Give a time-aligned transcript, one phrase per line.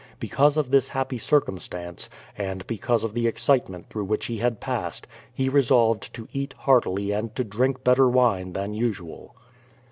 [0.19, 4.59] Because of this happy circumstance, and be cause of the excitement through wliich he had
[4.59, 5.03] i)a88ed,
[5.37, 9.35] ho resolved to eat heartily and to drink better wine than usual.